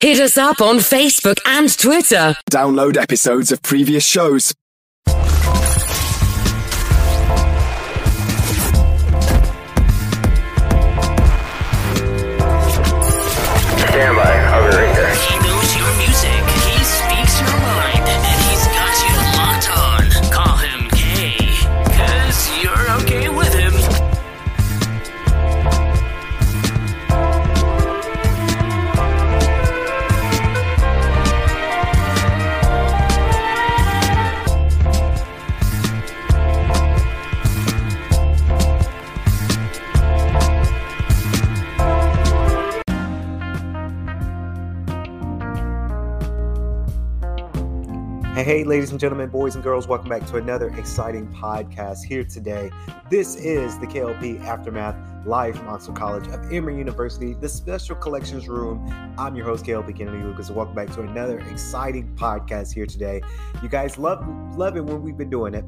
[0.00, 2.36] Hit us up on Facebook and Twitter.
[2.50, 4.52] Download episodes of previous shows.
[13.88, 14.35] Stand by.
[48.46, 52.70] Hey, ladies and gentlemen, boys and girls, welcome back to another exciting podcast here today.
[53.10, 54.94] This is the KLP Aftermath
[55.26, 58.88] live from Oxford College of Emory University, the Special Collections Room.
[59.18, 63.20] I'm your host, KLP Kennedy Lucas, welcome back to another exciting podcast here today.
[63.64, 64.24] You guys love
[64.56, 65.64] love it when we've been doing it.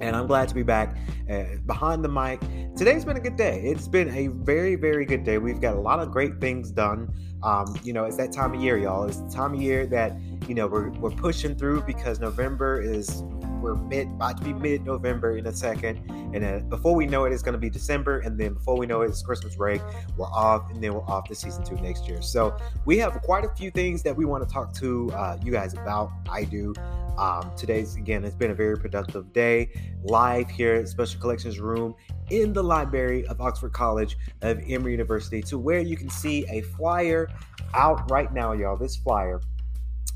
[0.00, 0.96] And I'm glad to be back
[1.30, 2.40] uh, behind the mic.
[2.76, 3.60] Today's been a good day.
[3.64, 5.38] It's been a very, very good day.
[5.38, 7.12] We've got a lot of great things done.
[7.42, 9.04] Um, you know, it's that time of year, y'all.
[9.04, 10.16] It's the time of year that
[10.48, 13.22] you know we're, we're pushing through because November is
[13.60, 17.24] we're mid about to be mid November in a second, and then before we know
[17.24, 19.80] it, it's going to be December, and then before we know it, it's Christmas break.
[20.16, 22.22] We're off, and then we're off to season two next year.
[22.22, 25.52] So we have quite a few things that we want to talk to uh, you
[25.52, 26.10] guys about.
[26.28, 26.74] I do.
[27.18, 29.70] Um, today's again, it's been a very productive day
[30.04, 31.94] live here at Special Collections Room
[32.30, 36.62] in the library of Oxford College of Emory University, to where you can see a
[36.62, 37.28] flyer
[37.74, 38.76] out right now, y'all.
[38.76, 39.40] This flyer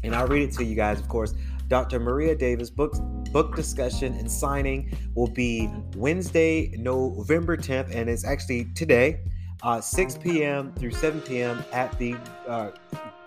[0.04, 1.34] and I'll read it to you guys, of course.
[1.68, 1.98] Dr.
[1.98, 2.94] Maria Davis book
[3.34, 9.18] book discussion and signing will be Wednesday, November 10th, and it's actually today,
[9.64, 10.72] uh, 6 p.m.
[10.78, 11.64] through 7 p.m.
[11.72, 12.14] at the
[12.46, 12.70] uh,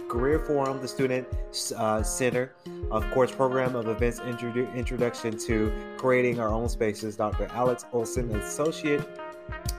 [0.08, 1.28] Career Forum, the Student
[1.76, 2.54] uh, Center,
[2.90, 7.18] of course, program of events introdu- introduction to creating our own spaces.
[7.18, 7.48] Dr.
[7.52, 9.06] Alex Olson, associate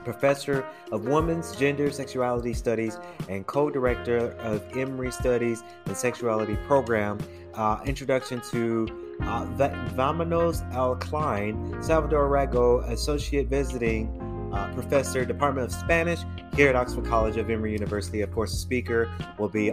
[0.04, 2.98] professor of women's gender sexuality studies
[3.30, 7.18] and co-director of emory studies and sexuality program
[7.54, 9.46] uh, introduction to uh,
[9.94, 14.08] Vamanos Al Klein, Salvador Rago, associate visiting
[14.52, 16.20] uh, professor, Department of Spanish
[16.54, 18.20] here at Oxford College of Emory University.
[18.22, 19.72] Of course, the speaker will be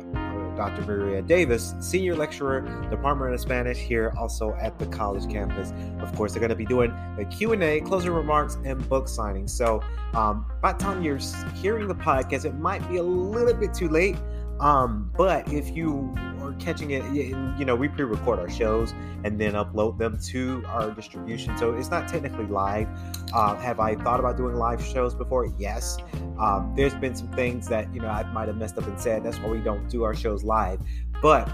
[0.55, 0.81] Dr.
[0.83, 5.73] Maria Davis, senior lecturer, Department of Spanish here also at the college campus.
[5.99, 9.47] Of course, they're going to be doing the Q&A, closing remarks, and book signing.
[9.47, 9.83] So
[10.13, 11.19] um, by the time you're
[11.55, 14.15] hearing the podcast, it might be a little bit too late.
[14.59, 18.93] Um, but if you are catching it, you know, we pre-record our shows
[19.23, 21.57] and then upload them to our distribution.
[21.57, 22.87] So it's not technically live.
[23.33, 25.47] Uh, have I thought about doing live shows before?
[25.57, 25.97] Yes.
[26.39, 29.23] Um, there's been some things that, you know, I might have messed up and said.
[29.23, 30.79] That's why we don't do our shows live.
[31.21, 31.53] But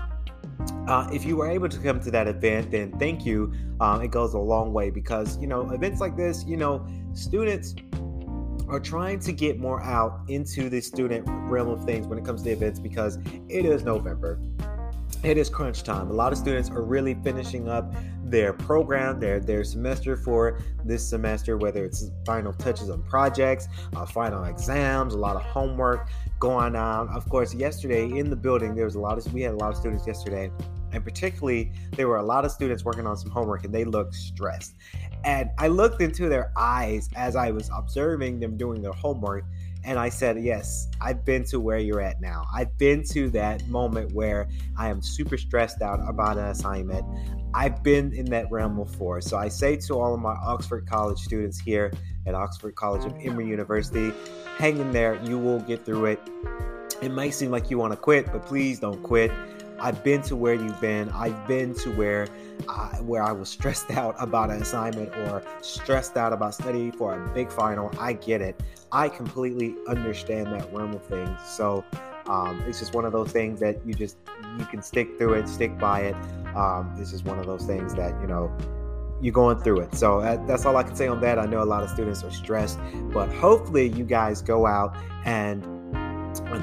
[0.88, 3.52] uh, if you were able to come to that event, then thank you.
[3.80, 7.76] Um, it goes a long way because, you know, events like this, you know, students
[8.72, 12.42] are trying to get more out into the student realm of things when it comes
[12.42, 14.40] to events because it is November.
[15.24, 16.10] It is crunch time.
[16.10, 17.94] A lot of students are really finishing up
[18.24, 24.06] their program, their their semester for this semester, whether it's final touches on projects, uh,
[24.06, 26.08] final exams, a lot of homework
[26.40, 27.10] going on.
[27.10, 29.72] Of course, yesterday in the building, there was a lot of we had a lot
[29.72, 30.50] of students yesterday,
[30.94, 34.16] and particularly there were a lot of students working on some homework, and they looked
[34.16, 34.76] stressed.
[35.24, 39.46] And I looked into their eyes as I was observing them doing their homework.
[39.84, 42.46] And I said, Yes, I've been to where you're at now.
[42.54, 47.06] I've been to that moment where I am super stressed out about an assignment.
[47.54, 49.22] I've been in that realm before.
[49.22, 51.92] So I say to all of my Oxford College students here
[52.26, 54.14] at Oxford College of Emory University,
[54.58, 55.22] hang in there.
[55.24, 56.22] You will get through it.
[57.02, 59.32] It might seem like you want to quit, but please don't quit.
[59.82, 61.10] I've been to where you've been.
[61.10, 62.28] I've been to where
[62.70, 67.16] I, where I was stressed out about an assignment or stressed out about studying for
[67.16, 67.92] a big final.
[68.00, 68.62] I get it.
[68.92, 71.40] I completely understand that realm of things.
[71.48, 71.84] So
[72.28, 74.18] um, it's just one of those things that you just
[74.60, 76.16] you can stick through it, stick by it.
[76.56, 78.56] Um, it's just one of those things that you know
[79.20, 79.96] you're going through it.
[79.96, 81.40] So that's all I can say on that.
[81.40, 82.80] I know a lot of students are stressed,
[83.12, 84.96] but hopefully you guys go out
[85.26, 85.64] and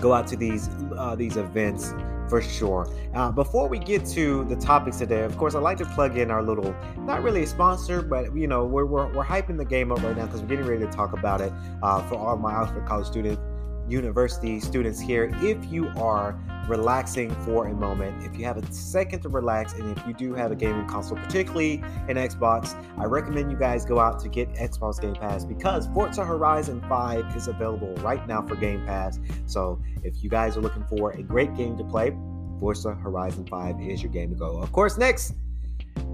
[0.01, 1.93] go out to these uh, these events
[2.29, 2.89] for sure.
[3.15, 6.31] Uh, before we get to the topics today, of course, I'd like to plug in
[6.31, 9.93] our little, not really a sponsor, but you know, we're, we're, we're hyping the game
[9.93, 11.53] up right now because we're getting ready to talk about it
[11.83, 13.41] uh, for all my Oxford College students.
[13.89, 15.31] University students here.
[15.43, 16.39] If you are
[16.69, 20.35] relaxing for a moment, if you have a second to relax, and if you do
[20.35, 24.53] have a gaming console, particularly an Xbox, I recommend you guys go out to get
[24.55, 29.19] Xbox Game Pass because Forza Horizon 5 is available right now for Game Pass.
[29.47, 32.17] So if you guys are looking for a great game to play,
[32.61, 34.59] Forza Horizon 5 is your game to go.
[34.59, 35.35] Of course, next,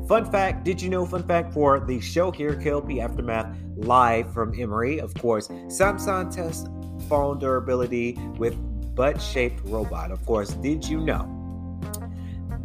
[0.09, 4.59] fun fact did you know, fun fact for the show here, KLP Aftermath, live from
[4.59, 6.69] Emory, of course, Samsung tests
[7.09, 8.57] phone durability with
[8.95, 10.11] butt shaped robot.
[10.11, 11.31] Of course, did you know?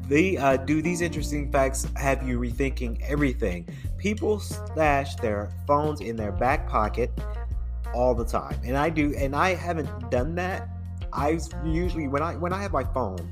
[0.07, 3.69] They uh, do these interesting facts have you rethinking everything.
[3.97, 7.11] People stash their phones in their back pocket
[7.93, 10.67] all the time, and I do, and I haven't done that.
[11.13, 13.31] I usually when I when I have my phone,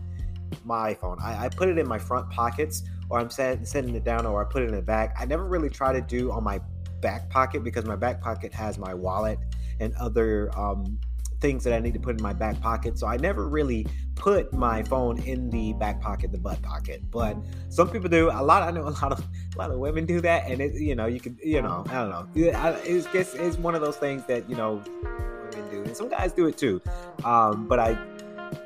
[0.66, 4.04] my iPhone, I, I put it in my front pockets, or I'm set, setting it
[4.04, 5.16] down, or I put it in the back.
[5.20, 6.60] I never really try to do on my
[7.02, 9.40] back pocket because my back pocket has my wallet
[9.80, 11.00] and other um,
[11.40, 12.98] things that I need to put in my back pocket.
[12.98, 13.86] So I never really
[14.16, 17.10] put my phone in the back pocket, the butt pocket.
[17.12, 17.38] But
[17.70, 18.30] some people do.
[18.32, 20.74] A lot I know a lot of a lot of women do that, and it
[20.74, 22.28] you know you can you know I don't know.
[22.36, 26.34] It's just it's one of those things that you know women do, and some guys
[26.34, 26.82] do it too.
[27.24, 27.98] Um, but I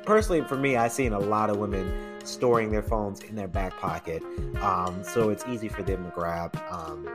[0.04, 3.76] personally, for me, I've seen a lot of women storing their phones in their back
[3.78, 4.22] pocket,
[4.60, 6.56] um, so it's easy for them to grab.
[6.70, 7.08] Um,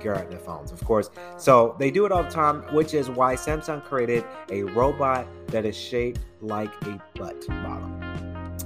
[0.00, 1.10] grab their phones, of course.
[1.36, 5.64] So they do it all the time, which is why Samsung created a robot that
[5.66, 8.02] is shaped like a butt bottom.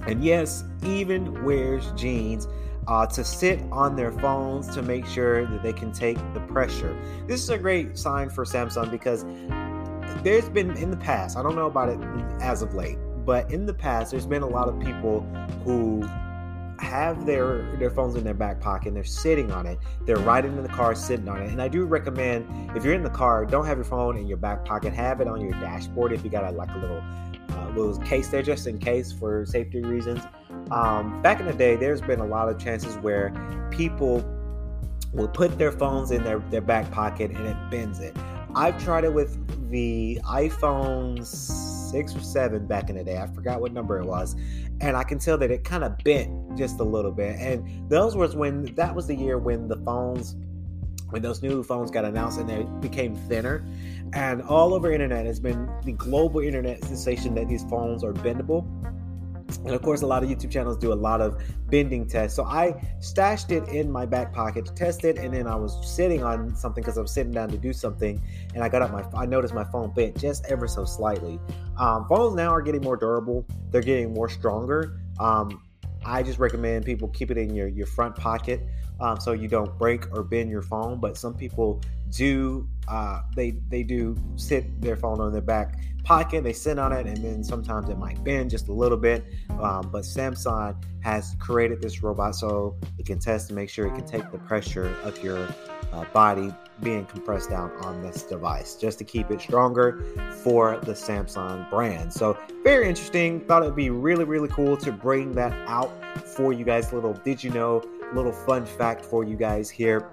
[0.07, 2.47] And yes, even wears jeans
[2.87, 6.97] uh, to sit on their phones to make sure that they can take the pressure.
[7.27, 9.25] This is a great sign for Samsung because
[10.23, 11.99] there's been in the past, I don't know about it
[12.41, 15.21] as of late, but in the past, there's been a lot of people
[15.65, 16.03] who
[16.79, 19.79] have their their phones in their back pocket and they're sitting on it.
[20.05, 21.51] They're riding in the car sitting on it.
[21.51, 24.37] And i do recommend if you're in the car don't have your phone in your
[24.37, 24.93] back pocket.
[24.93, 27.03] Have it on your dashboard if you got a, like a little
[27.51, 30.23] uh, little case there just in case for safety reasons.
[30.71, 33.33] Um, back in the day there's been a lot of chances where
[33.71, 34.25] people
[35.13, 38.17] will put their phones in their, their back pocket and it bends it.
[38.57, 39.39] I've tried it with
[39.71, 41.25] the iphone
[41.95, 44.35] 6 or 7 back in the day i forgot what number it was
[44.81, 47.37] and I can tell that it kind of bent just a little bit.
[47.39, 50.37] And those was when that was the year when the phones,
[51.11, 53.65] when those new phones got announced and they became thinner.
[54.13, 58.67] And all over internet has been the global internet sensation that these phones are bendable.
[59.59, 62.37] And of course, a lot of YouTube channels do a lot of bending tests.
[62.37, 65.79] So I stashed it in my back pocket to test it, and then I was
[65.89, 68.21] sitting on something because I was sitting down to do something,
[68.55, 71.39] and I got up my I noticed my phone bent just ever so slightly.
[71.79, 75.01] Um, phones now are getting more durable; they're getting more stronger.
[75.19, 75.63] Um,
[76.05, 78.61] I just recommend people keep it in your your front pocket
[79.01, 81.01] um, so you don't break or bend your phone.
[81.01, 81.81] But some people
[82.15, 86.45] do uh, they they do sit their phone on their back pocket.
[86.45, 89.25] They sit on it, and then sometimes it might bend just a little bit.
[89.61, 93.95] Um, but Samsung has created this robot so it can test to make sure it
[93.95, 95.49] can take the pressure of your
[95.93, 96.53] uh, body
[96.83, 100.05] being compressed down on this device just to keep it stronger
[100.43, 102.13] for the Samsung brand.
[102.13, 103.41] So very interesting.
[103.41, 105.91] Thought it'd be really really cool to bring that out
[106.27, 106.93] for you guys.
[106.93, 107.83] Little did you know?
[108.13, 110.11] Little fun fact for you guys here.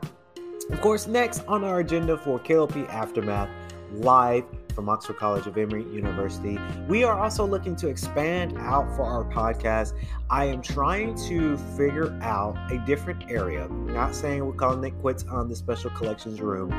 [0.72, 3.50] Of course, next on our agenda for KLP Aftermath
[3.94, 6.58] live from Oxford College of Emory University.
[6.88, 9.94] We are also looking to expand out for our podcast.
[10.30, 13.68] I am trying to figure out a different area.
[13.68, 16.70] Not saying we're calling it quits on the special collections room,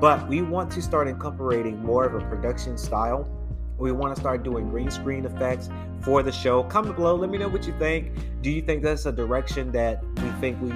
[0.00, 3.28] but we want to start incorporating more of a production style.
[3.76, 5.68] We want to start doing green screen effects
[6.00, 6.62] for the show.
[6.64, 7.16] Comment below.
[7.16, 8.12] Let me know what you think.
[8.40, 10.72] Do you think that's a direction that we think we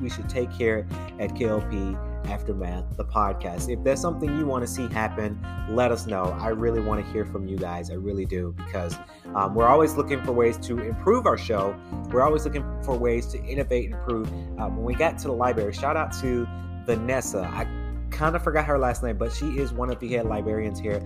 [0.00, 0.86] we should take here
[1.20, 2.05] at KLP?
[2.24, 3.68] Aftermath, the podcast.
[3.68, 5.38] If there's something you want to see happen,
[5.70, 6.36] let us know.
[6.40, 7.90] I really want to hear from you guys.
[7.90, 8.96] I really do because
[9.34, 11.76] um, we're always looking for ways to improve our show.
[12.10, 14.28] We're always looking for ways to innovate and improve.
[14.58, 16.46] Uh, when we got to the library, shout out to
[16.84, 17.40] Vanessa.
[17.40, 17.66] I
[18.10, 21.00] kind of forgot her last name, but she is one of the head librarians here.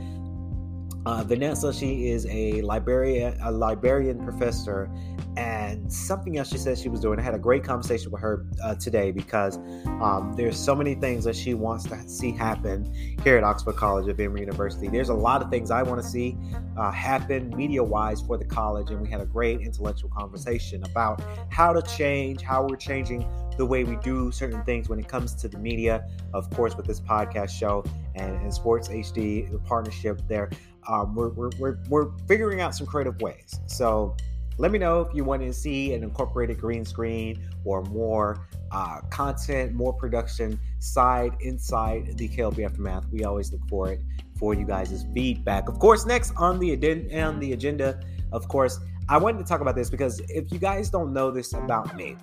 [1.07, 4.91] Uh, Vanessa, she is a librarian, a librarian professor,
[5.37, 7.19] and something else she said she was doing.
[7.19, 9.57] I had a great conversation with her uh, today because
[10.03, 12.93] um, there's so many things that she wants to see happen
[13.25, 14.89] here at Oxford College of Emory University.
[14.89, 16.37] There's a lot of things I want to see
[16.77, 21.73] uh, happen media-wise for the college, and we had a great intellectual conversation about how
[21.73, 23.27] to change, how we're changing
[23.57, 26.07] the way we do certain things when it comes to the media.
[26.35, 30.51] Of course, with this podcast show and, and Sports HD, partnership there
[30.89, 33.61] um, we're, we're, we're, we're figuring out some creative ways.
[33.67, 34.17] So
[34.59, 39.01] let me know if you want to see an incorporated green screen or more uh,
[39.11, 43.07] content, more production side inside the KLP Aftermath.
[43.11, 44.01] We always look for it
[44.39, 45.69] for you guys' feedback.
[45.69, 48.01] Of course, next on the aden- on the agenda,
[48.33, 51.53] of course, I wanted to talk about this because if you guys don't know this
[51.53, 52.17] about me,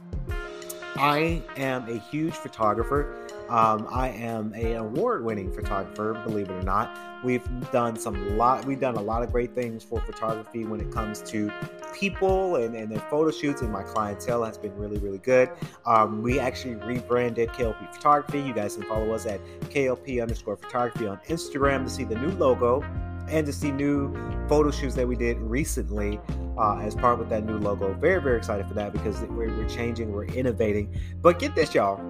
[0.95, 3.27] I am a huge photographer.
[3.49, 6.97] Um, I am a award-winning photographer, believe it or not.
[7.23, 8.65] We've done some lot.
[8.65, 11.51] We've done a lot of great things for photography when it comes to
[11.93, 15.49] people and, and their photo shoots, and my clientele has been really, really good.
[15.85, 18.41] Um, we actually rebranded KLP Photography.
[18.41, 22.31] You guys can follow us at KLP underscore photography on Instagram to see the new
[22.31, 22.83] logo
[23.29, 24.13] and to see new
[24.47, 26.19] photo shoots that we did recently
[26.57, 27.93] uh, as part with that new logo.
[27.93, 30.93] Very, very excited for that because we're, we're changing, we're innovating.
[31.21, 32.01] But get this, y'all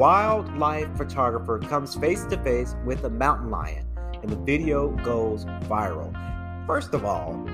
[0.00, 3.84] wildlife photographer comes face to face with a mountain lion,
[4.22, 6.10] and the video goes viral.
[6.66, 7.46] First of all,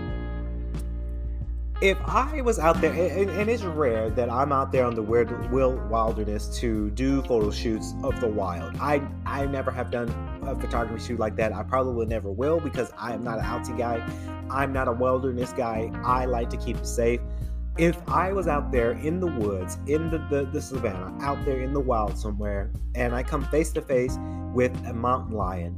[1.83, 5.03] if I was out there, and, and it's rare that I'm out there on the
[5.03, 8.77] weird, wild wilderness to do photo shoots of the wild.
[8.77, 10.09] I I never have done
[10.43, 11.53] a photography shoot like that.
[11.53, 14.09] I probably never will because I am not an outsy guy.
[14.51, 15.91] I'm not a wilderness guy.
[16.05, 17.21] I like to keep it safe.
[17.79, 21.61] If I was out there in the woods, in the, the, the savannah, out there
[21.61, 24.17] in the wild somewhere, and I come face to face
[24.55, 25.75] with a mountain lion,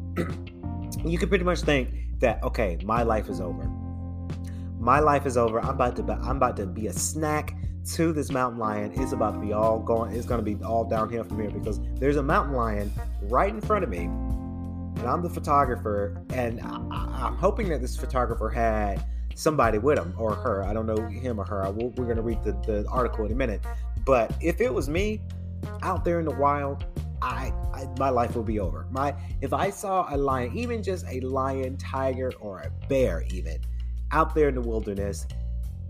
[1.05, 1.91] you can pretty much think
[2.21, 3.69] that okay, my life is over
[4.79, 5.61] my life is over.
[5.61, 7.55] I'm about to be, I'm about to be a snack
[7.95, 8.93] to this mountain lion.
[8.97, 10.15] It's about to be all going.
[10.15, 13.61] It's going to be all downhill from here because there's a mountain lion right in
[13.61, 16.23] front of me, and I'm the photographer.
[16.31, 19.05] And I, am hoping that this photographer had
[19.39, 20.65] somebody with him or her.
[20.65, 21.71] I don't know him or her.
[21.71, 23.61] Will, we're going to read the, the article in a minute.
[24.05, 25.21] But if it was me
[25.83, 26.85] out there in the wild,
[27.23, 28.87] I, I, my life would be over.
[28.91, 33.59] My if I saw a lion, even just a lion, tiger, or a bear, even
[34.11, 35.27] out there in the wilderness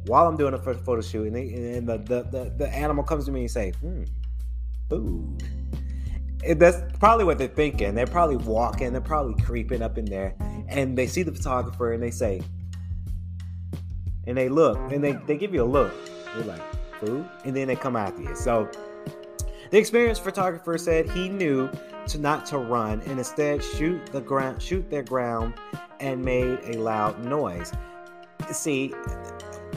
[0.06, 3.26] while I'm doing a photo shoot, and, they, and the, the, the, the, animal comes
[3.26, 4.04] to me and say, hmm,
[4.88, 5.42] food.
[6.44, 7.94] And that's probably what they're thinking.
[7.94, 10.34] They're probably walking, they're probably creeping up in there,
[10.68, 12.40] and they see the photographer and they say,
[14.28, 15.92] and they look, and they, they give you a look.
[16.34, 16.62] They're like,
[17.00, 17.28] food?
[17.44, 18.36] And then they come after you.
[18.36, 18.68] So
[19.70, 21.70] the experienced photographer said he knew
[22.08, 25.52] to not to run and instead shoot the ground shoot their ground
[26.00, 27.70] and made a loud noise
[28.50, 28.94] see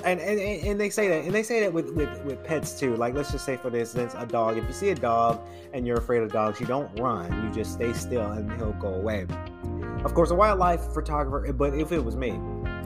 [0.05, 2.95] and, and and they say that and they say that with, with with pets too
[2.95, 5.41] like let's just say for instance a dog if you see a dog
[5.73, 8.93] and you're afraid of dogs you don't run you just stay still and he'll go
[8.93, 9.25] away
[10.05, 12.39] of course a wildlife photographer but if it was me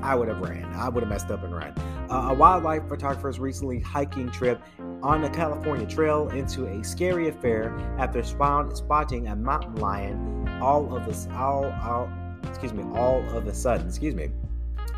[0.05, 1.73] i would have ran i would have messed up and ran
[2.09, 4.61] uh, a wildlife photographer's recently hiking trip
[5.01, 11.05] on the california trail into a scary affair after spotting a mountain lion all of
[11.05, 12.09] this all, all
[12.47, 14.29] excuse me all of a sudden excuse me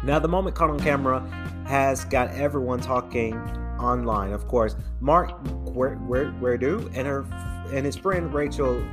[0.03, 1.21] now, the moment caught on camera
[1.65, 3.35] has got everyone talking
[3.79, 4.31] online.
[4.31, 7.25] Of course, Mark Guerdu and her
[7.73, 8.83] and his friend Rachel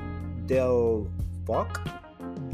[0.47, 1.07] Del
[1.47, 1.81] Falk.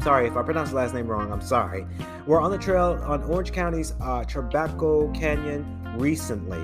[0.03, 1.31] Sorry if I pronounced the last name wrong.
[1.31, 1.85] I'm sorry.
[2.25, 5.63] We're on the trail on Orange County's uh, Trabuco Canyon
[5.95, 6.57] recently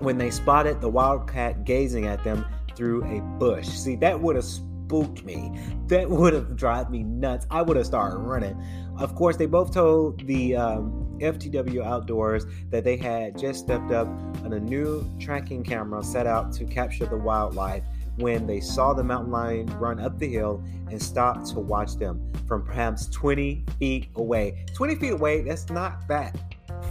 [0.00, 3.66] when they spotted the wildcat gazing at them through a bush.
[3.66, 5.50] See, that would have spooked me.
[5.86, 7.46] That would have driven me nuts.
[7.50, 8.62] I would have started running.
[8.98, 14.08] Of course, they both told the um, FTW Outdoors that they had just stepped up
[14.44, 17.82] on a new tracking camera set out to capture the wildlife
[18.16, 22.32] when they saw the mountain lion run up the hill and stopped to watch them
[22.46, 24.64] from perhaps 20 feet away.
[24.74, 26.36] 20 feet away, that's not that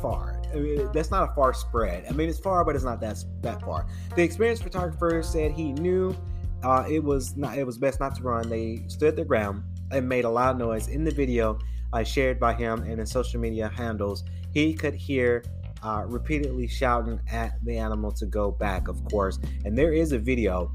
[0.01, 0.41] far.
[0.53, 2.05] I mean, that's not a far spread.
[2.09, 3.87] I mean, it's far, but it's not that that far.
[4.15, 6.15] The experienced photographer said he knew
[6.63, 8.49] uh, it was not it was best not to run.
[8.49, 11.59] They stood their ground and made a loud noise in the video
[11.93, 14.23] uh, shared by him and his social media handles.
[14.53, 15.43] He could hear
[15.83, 19.39] uh, repeatedly shouting at the animal to go back, of course.
[19.65, 20.73] And there is a video.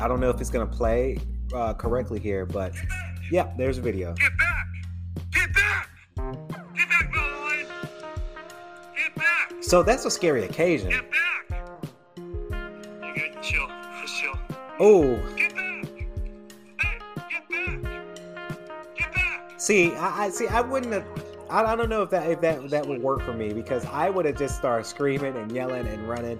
[0.00, 1.18] I don't know if it's gonna play
[1.52, 2.72] uh, correctly here, but
[3.30, 4.14] yeah, there's a video.
[4.14, 4.66] Get back!
[5.32, 5.90] Get back!
[6.76, 7.12] Get back!
[8.96, 9.52] Get back!
[9.60, 10.90] So that's a scary occasion.
[10.90, 11.62] Get back!
[13.02, 13.66] Okay, chill.
[14.00, 14.38] Just chill.
[14.78, 15.84] Oh, Get back!
[16.80, 17.82] Hey, get back!
[18.96, 19.60] Get back!
[19.60, 20.46] see, I, I see.
[20.46, 21.04] I wouldn't have.
[21.50, 24.10] I, I don't know if that if that that would work for me because I
[24.10, 26.38] would have just started screaming and yelling and running.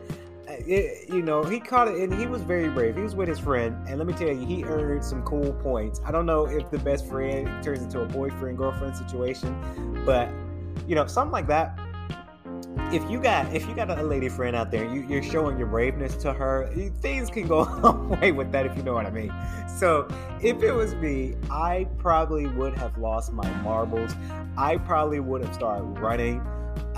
[0.69, 2.95] It, you know, he caught it and he was very brave.
[2.95, 5.99] He was with his friend, and let me tell you, he earned some cool points.
[6.05, 10.29] I don't know if the best friend turns into a boyfriend girlfriend situation, but
[10.87, 11.79] you know, something like that.
[12.93, 15.69] If you got if you got a lady friend out there, you, you're showing your
[15.69, 16.71] braveness to her.
[17.01, 19.33] Things can go a long way with that, if you know what I mean.
[19.79, 20.07] So,
[20.43, 24.15] if it was me, I probably would have lost my marbles.
[24.59, 26.47] I probably would have started running.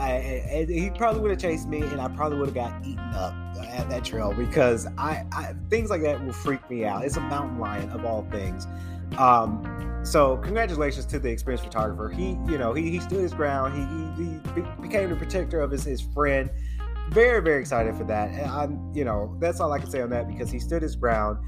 [0.00, 0.12] I,
[0.50, 3.34] and he probably would have chased me, and I probably would have got eaten up
[3.68, 7.04] at that trail because I, I things like that will freak me out.
[7.04, 8.66] It's a mountain lion of all things.
[9.18, 12.08] Um, so congratulations to the experienced photographer.
[12.08, 13.74] He, you know, he, he stood his ground.
[13.74, 16.50] He, he, he became the protector of his, his friend.
[17.10, 18.30] Very, very excited for that.
[18.30, 20.96] And I'm, you know, that's all I can say on that because he stood his
[20.96, 21.38] ground.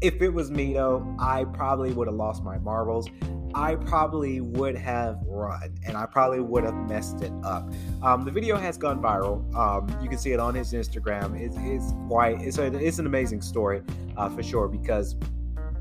[0.00, 3.08] If it was me though, I probably would have lost my marbles.
[3.54, 7.70] I probably would have run and I probably would have messed it up.
[8.02, 9.54] Um, the video has gone viral.
[9.54, 11.38] Um, you can see it on his Instagram.
[11.38, 13.82] It's, it's quite, it's, a, it's an amazing story
[14.16, 15.16] uh, for sure because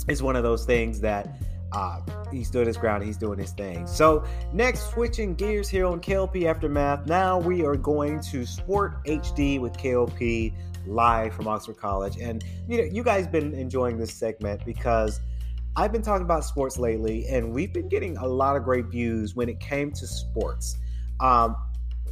[0.07, 1.37] it's one of those things that
[1.71, 3.03] uh, he stood his ground.
[3.03, 3.85] He's doing his thing.
[3.85, 7.05] So next, switching gears here on KLP Aftermath.
[7.05, 10.53] Now we are going to Sport HD with KLP
[10.89, 15.21] live from Oxford College, and you know you guys been enjoying this segment because
[15.75, 19.35] I've been talking about sports lately, and we've been getting a lot of great views
[19.35, 20.77] when it came to sports.
[21.19, 21.55] Um,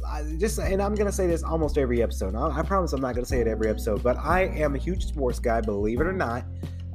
[0.06, 2.34] I just and I'm gonna say this almost every episode.
[2.34, 5.06] I, I promise I'm not gonna say it every episode, but I am a huge
[5.06, 6.44] sports guy, believe it or not.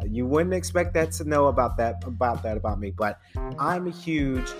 [0.05, 3.19] You wouldn't expect that to know about that about that about me, but
[3.57, 4.53] I'm a huge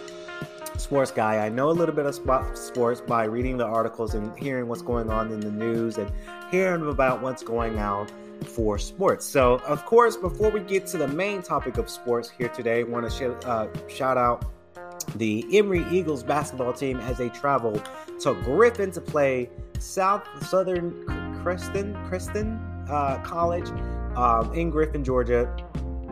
[0.78, 1.46] sports guy.
[1.46, 5.10] I know a little bit of sports by reading the articles and hearing what's going
[5.10, 6.12] on in the news and
[6.54, 8.08] hearing about what's going on
[8.46, 9.26] for sports.
[9.26, 12.84] So, of course, before we get to the main topic of sports here today, I
[12.84, 14.46] want to sh- uh, shout out
[15.16, 17.82] the Emory Eagles basketball team as they travel
[18.20, 23.70] to Griffin to play South Southern Crescent Crescent uh, College
[24.16, 25.52] um, in Griffin, Georgia.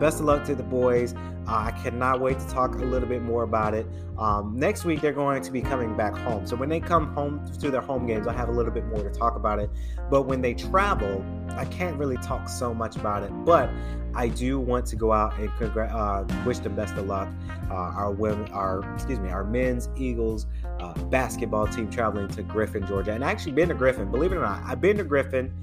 [0.01, 1.13] Best of luck to the boys.
[1.47, 3.85] Uh, I cannot wait to talk a little bit more about it.
[4.17, 6.47] Um, next week, they're going to be coming back home.
[6.47, 9.03] So when they come home to their home games, I have a little bit more
[9.03, 9.69] to talk about it.
[10.09, 13.29] But when they travel, I can't really talk so much about it.
[13.45, 13.69] But
[14.15, 17.29] I do want to go out and congr- uh, wish them best of luck.
[17.69, 20.47] Uh, our women, our excuse me, our men's Eagles
[20.79, 24.09] uh, basketball team traveling to Griffin, Georgia, and I actually been to Griffin.
[24.09, 25.53] Believe it or not, I've been to Griffin.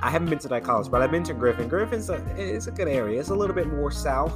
[0.00, 1.68] I haven't been to that college, but I've been to Griffin.
[1.68, 3.18] Griffin's a, it's a good area.
[3.18, 4.32] It's a little bit more south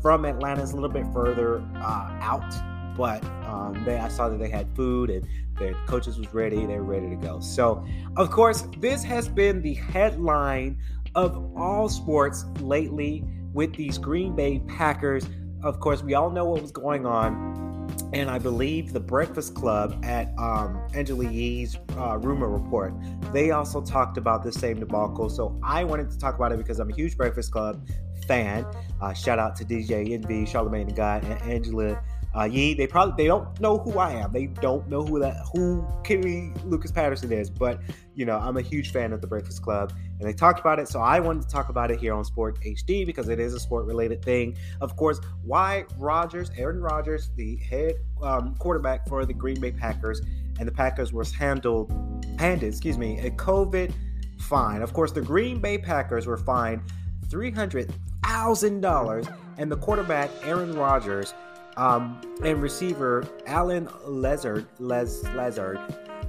[0.00, 0.62] from Atlanta.
[0.62, 2.54] It's a little bit further uh, out,
[2.96, 5.26] but um, they I saw that they had food and
[5.58, 6.64] their coaches was ready.
[6.66, 7.40] They were ready to go.
[7.40, 7.84] So,
[8.16, 10.78] of course, this has been the headline
[11.14, 15.26] of all sports lately with these Green Bay Packers.
[15.62, 17.73] Of course, we all know what was going on
[18.12, 22.94] and I believe the Breakfast Club at um, Angela Yee's uh, rumor report,
[23.32, 25.28] they also talked about the same debacle.
[25.28, 27.86] So I wanted to talk about it because I'm a huge Breakfast Club
[28.26, 28.64] fan.
[29.00, 32.02] Uh, shout out to DJ Envy, Charlemagne the God, and Angela
[32.36, 32.74] uh, Yee.
[32.74, 34.32] They probably they don't know who I am.
[34.32, 37.50] They don't know who that who Kimmy Lucas Patterson is.
[37.50, 37.80] But
[38.14, 40.88] you know, I'm a huge fan of the Breakfast Club, and they talked about it.
[40.88, 43.60] So I wanted to talk about it here on Sport HD because it is a
[43.60, 44.56] sport related thing.
[44.80, 50.20] Of course, why Rodgers, Aaron Rodgers, the head um, quarterback for the Green Bay Packers,
[50.58, 51.92] and the Packers was handled
[52.38, 53.92] handed, excuse me, a COVID
[54.38, 54.82] fine.
[54.82, 56.82] Of course, the Green Bay Packers were fined
[57.30, 57.92] three hundred
[58.24, 59.26] thousand dollars,
[59.58, 61.34] and the quarterback Aaron Rodgers
[61.76, 65.22] um, and receiver Allen Lazard, Les,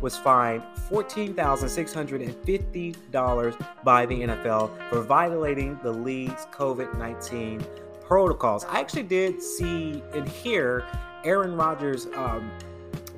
[0.02, 7.66] was fined $14,650 by the NFL for violating the league's COVID 19
[8.06, 8.64] protocols.
[8.66, 10.86] I actually did see and hear
[11.24, 12.52] Aaron Rodgers um,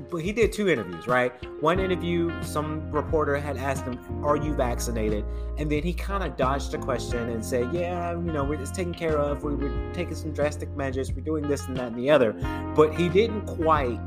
[0.10, 1.34] but he did two interviews, right?
[1.62, 5.26] One interview, some reporter had asked him, "Are you vaccinated?"
[5.58, 8.76] And then he kind of dodged the question and said, "Yeah, you know, we're just
[8.76, 9.44] taken care of.
[9.44, 11.12] We were taking some drastic measures.
[11.12, 12.34] We're doing this and that and the other."
[12.76, 14.00] But he didn't quite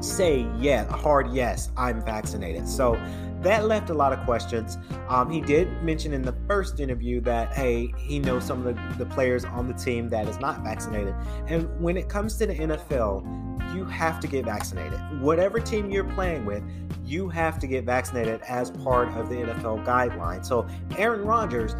[0.00, 2.98] say, "Yeah, a hard yes, I'm vaccinated." So
[3.42, 4.78] that left a lot of questions.
[5.08, 9.04] Um, he did mention in the first interview that, hey, he knows some of the,
[9.04, 11.14] the players on the team that is not vaccinated.
[11.46, 15.00] And when it comes to the NFL, you have to get vaccinated.
[15.20, 16.62] Whatever team you're playing with,
[17.04, 20.46] you have to get vaccinated as part of the NFL guidelines.
[20.46, 21.74] So Aaron Rodgers,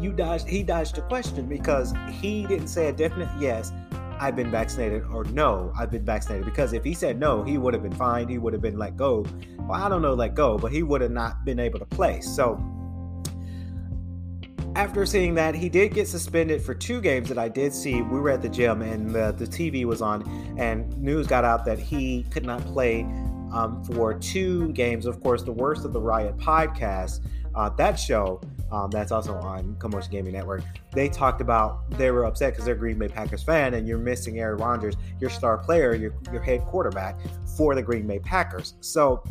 [0.00, 3.72] you dodged he dodged the question because he didn't say a definite yes.
[4.20, 6.44] I've been vaccinated or no, I've been vaccinated.
[6.44, 8.28] Because if he said no, he would have been fined.
[8.28, 9.24] He would have been let go.
[9.60, 12.20] Well, I don't know, let go, but he would have not been able to play.
[12.20, 12.62] So
[14.76, 18.02] after seeing that, he did get suspended for two games that I did see.
[18.02, 20.22] We were at the gym and the, the TV was on,
[20.58, 23.02] and news got out that he could not play
[23.52, 25.06] um, for two games.
[25.06, 27.20] Of course, the worst of the Riot podcast,
[27.54, 30.62] uh, that show, um, that's also on Commotion Gaming Network.
[30.92, 34.38] They talked about they were upset because they're Green Bay Packers fan, and you're missing
[34.38, 37.18] Aaron Rodgers, your star player, your your head quarterback
[37.56, 38.74] for the Green Bay Packers.
[38.80, 39.22] So,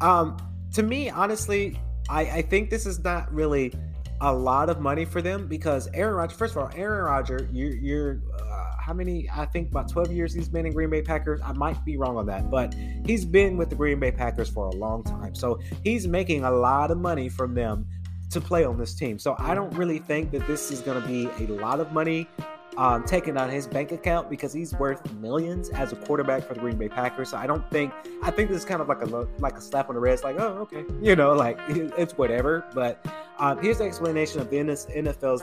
[0.00, 0.36] um,
[0.74, 3.72] to me, honestly, I, I think this is not really
[4.20, 6.36] a lot of money for them because Aaron Rodgers.
[6.36, 8.49] First of all, Aaron Rodgers, you're, you're uh,
[8.80, 9.28] how many?
[9.30, 11.40] I think about 12 years he's been in Green Bay Packers.
[11.44, 14.66] I might be wrong on that, but he's been with the Green Bay Packers for
[14.66, 15.34] a long time.
[15.34, 17.86] So he's making a lot of money from them
[18.30, 19.18] to play on this team.
[19.18, 22.28] So I don't really think that this is going to be a lot of money
[22.76, 26.60] um, taken on his bank account because he's worth millions as a quarterback for the
[26.60, 27.30] Green Bay Packers.
[27.30, 29.88] So I don't think I think this is kind of like a like a slap
[29.88, 32.64] on the wrist, like oh okay, you know, like it's whatever.
[32.74, 33.04] But
[33.38, 35.42] um, here's the explanation of the NFL's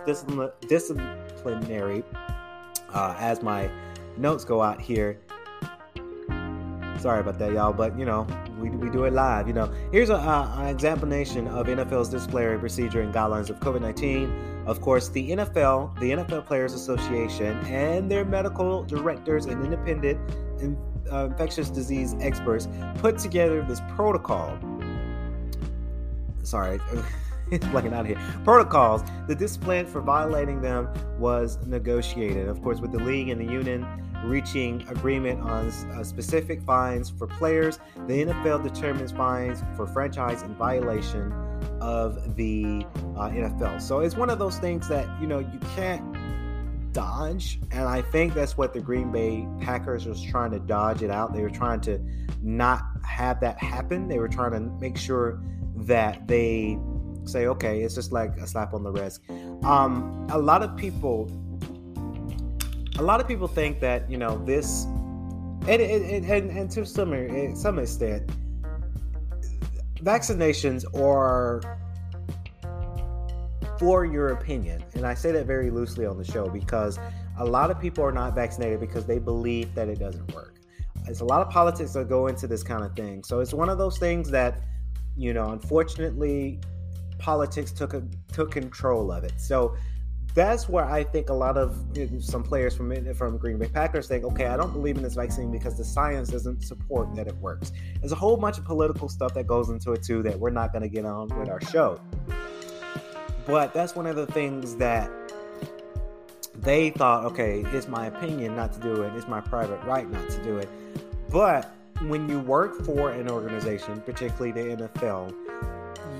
[0.67, 2.03] disciplinary.
[2.97, 3.69] Uh, as my
[4.17, 5.19] notes go out here.
[6.97, 8.25] Sorry about that, y'all, but you know,
[8.59, 9.47] we, we do it live.
[9.47, 14.63] You know, here's an examination of NFL's disciplinary procedure and guidelines of COVID 19.
[14.65, 20.19] Of course, the NFL, the NFL Players Association, and their medical directors and independent
[20.59, 20.75] in,
[21.11, 24.57] uh, infectious disease experts put together this protocol.
[26.41, 26.79] Sorry.
[27.51, 28.19] blanking out here.
[28.43, 29.03] Protocols.
[29.27, 33.85] The discipline for violating them was negotiated, of course, with the league and the union
[34.25, 37.79] reaching agreement on uh, specific fines for players.
[38.07, 41.31] The NFL determines fines for franchise in violation
[41.81, 43.81] of the uh, NFL.
[43.81, 46.17] So it's one of those things that you know you can't
[46.93, 51.11] dodge, and I think that's what the Green Bay Packers was trying to dodge it
[51.11, 51.33] out.
[51.33, 51.99] They were trying to
[52.41, 54.07] not have that happen.
[54.07, 55.39] They were trying to make sure
[55.75, 56.79] that they
[57.27, 59.21] say, okay, it's just like a slap on the wrist.
[59.63, 61.29] Um, a lot of people
[62.99, 67.55] a lot of people think that you know this, and and, and, and to some
[67.55, 68.31] some extent,
[69.97, 71.61] vaccinations are
[73.77, 76.99] for your opinion, and I say that very loosely on the show because
[77.37, 80.55] a lot of people are not vaccinated because they believe that it doesn't work.
[81.05, 83.69] There's a lot of politics that go into this kind of thing, so it's one
[83.69, 84.61] of those things that
[85.15, 86.59] you know, unfortunately,
[87.17, 89.33] politics took a, took control of it.
[89.37, 89.75] So
[90.33, 91.75] that's where I think a lot of
[92.19, 95.51] some players from from Green Bay Packers think, okay, I don't believe in this vaccine
[95.51, 97.71] because the science doesn't support that it works.
[97.99, 100.71] There's a whole bunch of political stuff that goes into it too that we're not
[100.71, 101.99] going to get on with our show.
[103.47, 105.09] But that's one of the things that
[106.53, 109.13] they thought, okay, it's my opinion not to do it.
[109.15, 110.69] It's my private right not to do it.
[111.29, 115.33] But when you work for an organization, particularly the NFL,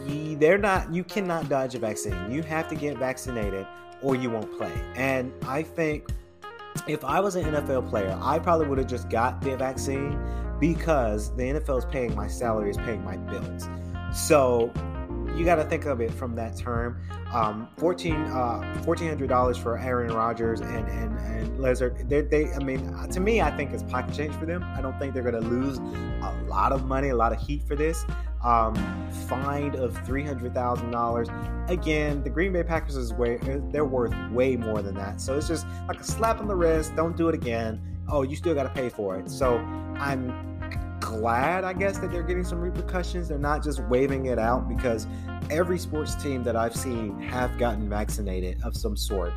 [0.08, 0.94] they're not.
[0.94, 2.32] You cannot dodge a vaccine.
[2.32, 3.66] You have to get vaccinated
[4.02, 4.72] or you won't play.
[4.96, 6.10] And I think
[6.88, 10.20] if I was an NFL player, I probably would have just got the vaccine
[10.60, 13.68] because the NFL is paying my salary, is paying my bills.
[14.14, 14.72] So
[15.36, 17.00] you got to think of it from that term.
[17.34, 22.10] Um, 14 uh, $1,400 for Aaron Rodgers and and and Lizard.
[22.10, 24.64] They, they, I mean, to me, I think it's pocket change for them.
[24.64, 27.64] I don't think they're going to lose a lot of money, a lot of heat
[27.68, 28.06] for this
[28.44, 28.76] um,
[29.28, 31.28] fine of three hundred thousand dollars.
[31.68, 33.40] Again, the Green Bay Packers is way
[33.72, 35.20] they're worth way more than that.
[35.20, 36.96] So it's just like a slap on the wrist.
[36.96, 37.82] Don't do it again.
[38.10, 39.30] Oh, you still got to pay for it.
[39.30, 39.58] So
[40.00, 43.28] I'm glad, I guess, that they're getting some repercussions.
[43.28, 45.08] They're not just waving it out because
[45.50, 49.34] every sports team that I've seen have gotten vaccinated of some sort.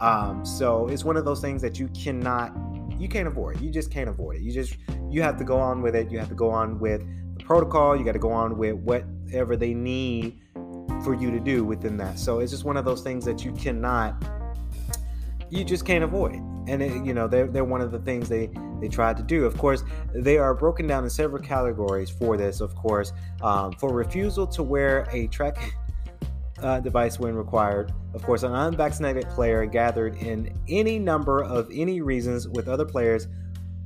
[0.00, 2.52] Um, so it's one of those things that you cannot,
[2.98, 3.60] you can't avoid.
[3.60, 4.42] You just can't avoid it.
[4.42, 4.76] You just,
[5.10, 6.10] you have to go on with it.
[6.10, 7.02] You have to go on with
[7.50, 7.96] protocol.
[7.96, 10.40] You got to go on with whatever they need
[11.02, 12.16] for you to do within that.
[12.16, 14.22] So it's just one of those things that you cannot,
[15.50, 16.36] you just can't avoid.
[16.68, 19.44] And it, you know they're, they're one of the things they they tried to do.
[19.46, 19.82] Of course,
[20.14, 22.60] they are broken down in several categories for this.
[22.60, 25.74] Of course, um, for refusal to wear a track
[26.62, 27.92] uh, device when required.
[28.14, 33.26] Of course, an unvaccinated player gathered in any number of any reasons with other players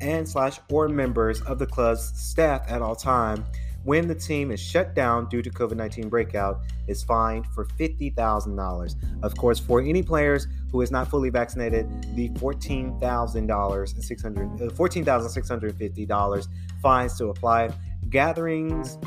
[0.01, 3.45] and slash or members of the club's staff at all time
[3.85, 9.23] when the team is shut down due to COVID-19 breakout is fined for $50,000.
[9.23, 14.49] Of course, for any players who is not fully vaccinated, the $14,000 uh, and 600
[14.49, 16.49] $14,650
[16.81, 17.71] fines to apply.
[18.09, 18.99] Gatherings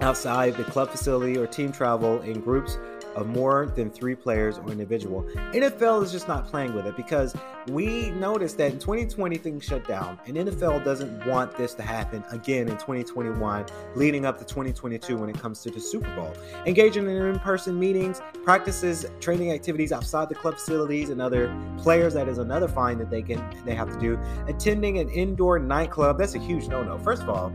[0.00, 2.78] outside the club facility or team travel in groups
[3.16, 5.22] of more than three players or individual.
[5.52, 7.34] NFL is just not playing with it because
[7.68, 12.22] we noticed that in 2020 things shut down, and NFL doesn't want this to happen
[12.30, 16.32] again in 2021, leading up to 2022 when it comes to the Super Bowl.
[16.66, 22.28] Engaging in in-person meetings, practices, training activities outside the club facilities, and other players that
[22.28, 24.18] is another fine that they can they have to do.
[24.46, 26.98] Attending an indoor nightclub that's a huge no-no.
[26.98, 27.52] First of all,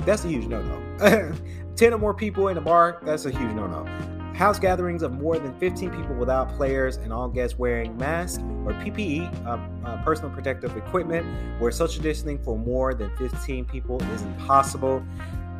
[0.00, 1.34] that's a huge no-no.
[1.76, 4.17] 10 or more people in a bar, that's a huge no-no.
[4.38, 8.72] House gatherings of more than 15 people without players and all guests wearing masks or
[8.74, 11.26] PPE, uh, uh, personal protective equipment,
[11.60, 15.02] where social distancing for more than 15 people is impossible.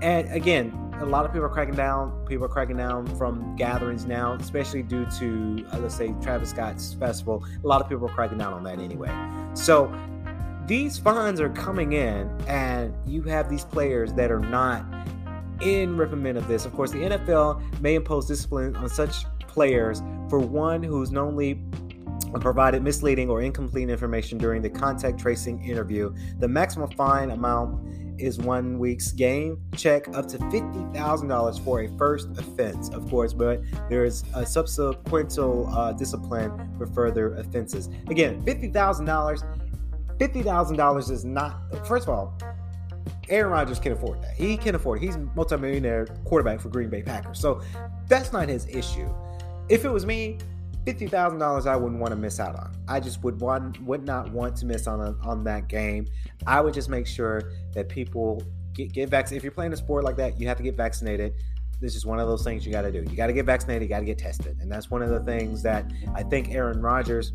[0.00, 2.24] And again, a lot of people are cracking down.
[2.28, 6.94] People are cracking down from gatherings now, especially due to, uh, let's say, Travis Scott's
[6.94, 7.44] festival.
[7.64, 9.10] A lot of people are cracking down on that anyway.
[9.54, 9.92] So
[10.66, 14.84] these fines are coming in, and you have these players that are not
[15.60, 16.64] in reprimand of this.
[16.64, 21.62] Of course, the NFL may impose discipline on such players for one who's knowingly
[22.40, 26.14] provided misleading or incomplete information during the contact tracing interview.
[26.38, 27.88] The maximum fine amount
[28.20, 33.62] is one week's game check up to $50,000 for a first offense, of course, but
[33.88, 37.88] there is a subsequent uh, discipline for further offenses.
[38.08, 39.42] Again, $50,000.
[40.18, 42.36] $50,000 is not, first of all,
[43.28, 44.34] Aaron Rodgers can afford that.
[44.34, 45.06] He can afford it.
[45.06, 47.40] He's multimillionaire quarterback for Green Bay Packers.
[47.40, 47.60] So
[48.06, 49.08] that's not his issue.
[49.68, 50.38] If it was me,
[50.84, 52.74] fifty thousand dollars I wouldn't want to miss out on.
[52.88, 56.06] I just would want would not want to miss on a, on that game.
[56.46, 58.42] I would just make sure that people
[58.72, 59.40] get get vaccinated.
[59.40, 61.34] If you're playing a sport like that, you have to get vaccinated.
[61.80, 63.08] This is one of those things you got to do.
[63.08, 63.82] You got to get vaccinated.
[63.82, 66.80] You got to get tested, and that's one of the things that I think Aaron
[66.80, 67.32] Rodgers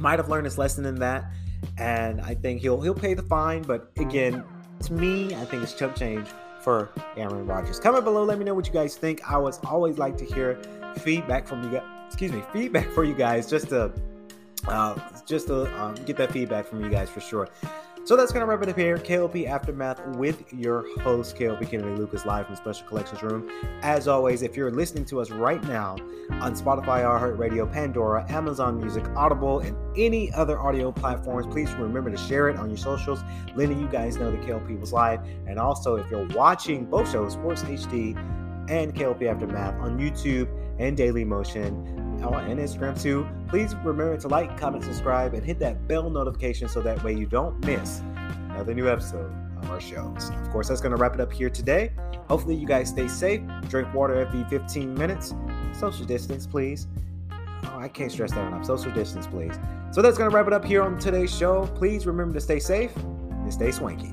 [0.00, 1.30] might have learned his lesson in that.
[1.76, 3.62] And I think he'll he'll pay the fine.
[3.62, 4.44] But again,
[4.80, 6.28] to me, I think it's chump change
[6.60, 7.78] for Aaron Rodgers.
[7.78, 9.28] Comment below, let me know what you guys think.
[9.30, 10.58] I always always like to hear
[10.98, 11.86] feedback from you guys.
[12.06, 13.92] Excuse me, feedback for you guys, just to
[14.66, 17.48] uh, just to um, get that feedback from you guys for sure.
[18.08, 18.96] So that's going to wrap it up here.
[18.96, 23.50] KLP Aftermath with your host, KLP Kennedy Lucas, live from Special Collections Room.
[23.82, 25.98] As always, if you're listening to us right now
[26.40, 32.16] on Spotify, iHeartRadio, Pandora, Amazon Music, Audible, and any other audio platforms, please remember to
[32.16, 33.20] share it on your socials,
[33.54, 35.20] letting you guys know that KLP was live.
[35.46, 38.16] And also, if you're watching both shows, Sports HD
[38.70, 43.28] and KLP Aftermath on YouTube and Daily Motion, uh, and Instagram too.
[43.48, 47.26] Please remember to like, comment, subscribe, and hit that bell notification so that way you
[47.26, 48.00] don't miss
[48.50, 49.32] another new episode
[49.62, 50.30] of our shows.
[50.30, 51.92] Of course, that's going to wrap it up here today.
[52.28, 55.34] Hopefully, you guys stay safe, drink water every 15 minutes,
[55.72, 56.86] social distance, please.
[57.64, 58.66] Oh, I can't stress that enough.
[58.66, 59.58] Social distance, please.
[59.90, 61.66] So that's going to wrap it up here on today's show.
[61.74, 64.12] Please remember to stay safe and stay swanky.